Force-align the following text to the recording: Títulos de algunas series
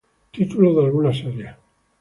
Títulos 0.31 0.77
de 0.77 0.85
algunas 0.85 1.15
series 1.19 1.51